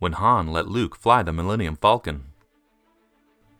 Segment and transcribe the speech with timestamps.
[0.00, 2.24] when Han let Luke fly the Millennium Falcon.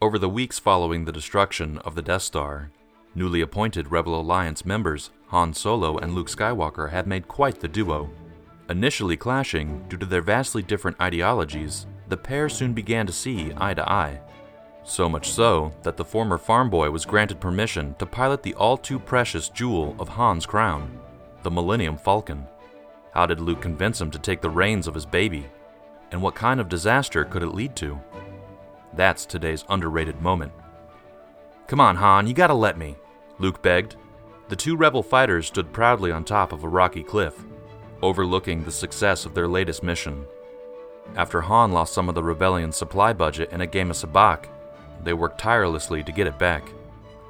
[0.00, 2.70] Over the weeks following the destruction of the Death Star,
[3.14, 8.08] newly appointed Rebel Alliance members Han Solo and Luke Skywalker had made quite the duo.
[8.70, 13.74] Initially clashing due to their vastly different ideologies, the pair soon began to see eye
[13.74, 14.18] to eye.
[14.82, 18.78] So much so that the former farm boy was granted permission to pilot the all
[18.78, 20.98] too precious jewel of Han's crown,
[21.42, 22.46] the Millennium Falcon.
[23.12, 25.44] How did Luke convince him to take the reins of his baby?
[26.10, 28.00] And what kind of disaster could it lead to?
[28.94, 30.52] That's today's underrated moment.
[31.66, 32.96] Come on, Han, you gotta let me,
[33.38, 33.96] Luke begged.
[34.48, 37.44] The two rebel fighters stood proudly on top of a rocky cliff,
[38.02, 40.24] overlooking the success of their latest mission.
[41.14, 44.46] After Han lost some of the rebellion's supply budget in a game of sabacc,
[45.04, 46.68] they worked tirelessly to get it back.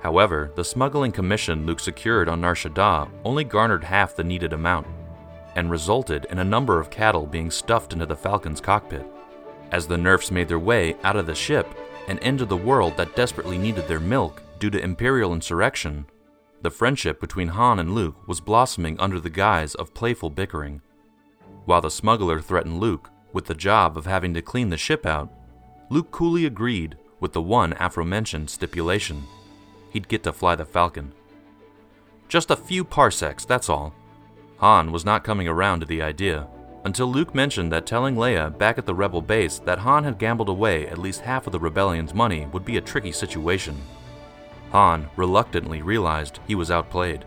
[0.03, 4.87] However, the smuggling commission Luke secured on Nar Shaddaa only garnered half the needed amount,
[5.57, 9.07] and resulted in a number of cattle being stuffed into the Falcon's cockpit.
[9.73, 11.69] As the nerfs made their way out of the ship
[12.09, 16.07] and into the world that desperately needed their milk due to Imperial insurrection,
[16.63, 20.83] the friendship between Han and Luke was blossoming under the guise of playful bickering.
[21.65, 25.33] While the smuggler threatened Luke with the job of having to clean the ship out,
[25.89, 29.25] Luke coolly agreed with the one aforementioned stipulation
[29.91, 31.13] he'd get to fly the Falcon.
[32.29, 33.93] Just a few parsecs, that's all.
[34.61, 36.47] Han was not coming around to the idea
[36.85, 40.49] until Luke mentioned that telling Leia back at the Rebel base that Han had gambled
[40.49, 43.77] away at least half of the rebellion's money would be a tricky situation.
[44.73, 47.25] Han reluctantly realized he was outplayed.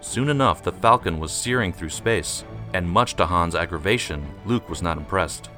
[0.00, 4.82] Soon enough, the Falcon was searing through space, and much to Han's aggravation, Luke was
[4.82, 5.50] not impressed.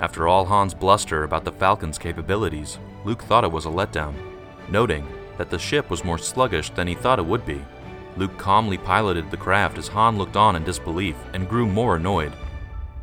[0.00, 4.14] After all Han's bluster about the Falcon's capabilities, Luke thought it was a letdown,
[4.68, 5.06] noting
[5.38, 7.62] that the ship was more sluggish than he thought it would be.
[8.16, 12.32] Luke calmly piloted the craft as Han looked on in disbelief and grew more annoyed.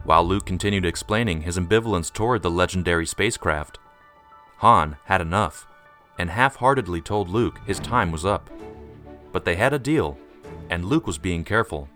[0.03, 3.80] While Luke continued explaining his ambivalence toward the legendary spacecraft,
[4.58, 5.67] Han had enough
[6.17, 8.50] and half heartedly told Luke his time was up.
[9.31, 10.18] But they had a deal,
[10.69, 11.90] and Luke was being careful.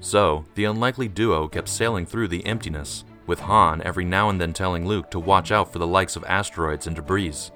[0.00, 4.52] So, the unlikely duo kept sailing through the emptiness, with Han every now and then
[4.52, 7.50] telling Luke to watch out for the likes of asteroids and debris.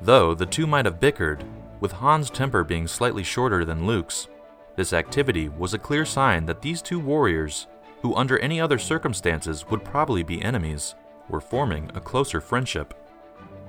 [0.00, 1.44] Though the two might have bickered,
[1.80, 4.28] with Han's temper being slightly shorter than Luke's,
[4.76, 7.66] this activity was a clear sign that these two warriors,
[8.02, 10.94] who under any other circumstances would probably be enemies,
[11.30, 12.94] were forming a closer friendship.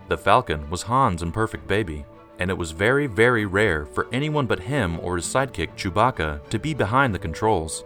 [0.09, 2.06] The Falcon was Han's imperfect baby,
[2.40, 6.59] and it was very, very rare for anyone but him or his sidekick Chewbacca to
[6.59, 7.85] be behind the controls.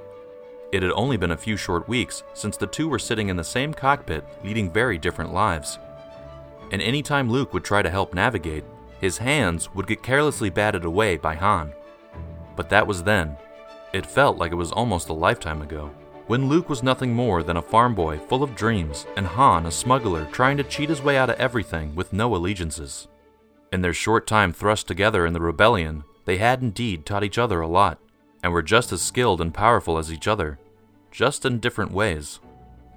[0.71, 3.43] It had only been a few short weeks since the two were sitting in the
[3.43, 5.77] same cockpit leading very different lives.
[6.71, 8.63] And anytime Luke would try to help navigate,
[9.01, 11.73] his hands would get carelessly batted away by Han.
[12.56, 13.35] But that was then.
[13.91, 15.91] It felt like it was almost a lifetime ago
[16.28, 19.72] when Luke was nothing more than a farm boy full of dreams, and Han a
[19.72, 23.09] smuggler trying to cheat his way out of everything with no allegiances.
[23.73, 27.59] In their short time thrust together in the rebellion, they had indeed taught each other
[27.59, 28.00] a lot,
[28.41, 30.57] and were just as skilled and powerful as each other,
[31.11, 32.40] just in different ways.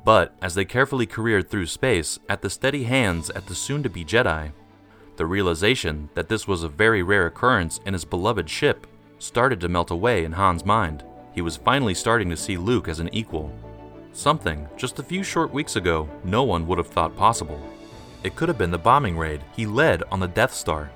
[0.05, 3.91] But as they carefully careered through space at the steady hands at the soon to
[3.91, 4.53] be Jedi,
[5.17, 8.87] the realization that this was a very rare occurrence in his beloved ship
[9.19, 11.05] started to melt away in Han's mind
[11.35, 13.53] he was finally starting to see Luke as an equal.
[14.13, 17.61] Something, just a few short weeks ago, no one would have thought possible.
[18.23, 20.91] It could have been the bombing raid he led on the Death Star,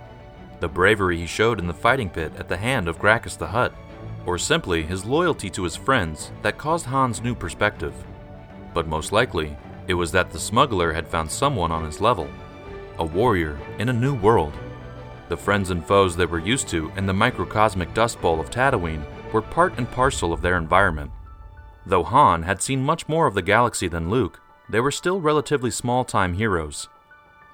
[0.60, 3.74] the bravery he showed in the fighting pit at the hand of Grakkus the Hutt,
[4.26, 7.94] or simply his loyalty to his friends that caused Han's new perspective.
[8.72, 9.56] But most likely,
[9.88, 12.28] it was that the smuggler had found someone on his level,
[12.98, 14.52] a warrior in a new world.
[15.28, 19.04] The friends and foes they were used to in the microcosmic dust bowl of Tatooine
[19.32, 21.10] were part and parcel of their environment.
[21.84, 25.70] Though Han had seen much more of the galaxy than Luke, they were still relatively
[25.70, 26.88] small time heroes.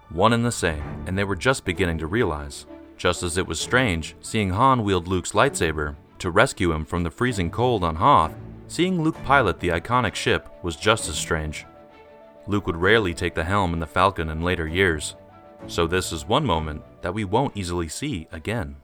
[0.09, 2.67] One and the same, and they were just beginning to realize.
[2.97, 7.11] Just as it was strange seeing Han wield Luke's lightsaber to rescue him from the
[7.11, 8.35] freezing cold on Hoth,
[8.69, 11.67] seeing Luke pilot the iconic ship was just as strange.
[12.47, 15.17] Luke would rarely take the helm in the Falcon in later years,
[15.67, 18.77] so this is one moment that we won't easily see again.